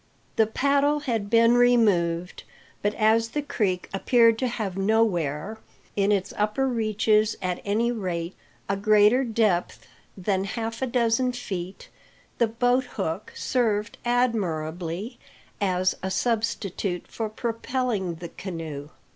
[0.35, 2.41] The paddle had been removed;
[2.81, 5.59] but as the creek appeared to have nowhere,
[5.95, 8.33] in its upper reaches at any rate,
[8.67, 9.85] a greater depth
[10.17, 11.89] than half a dozen feet,
[12.39, 15.19] the boathook served admirably
[15.61, 18.89] as, a substitute for propelling the canoe.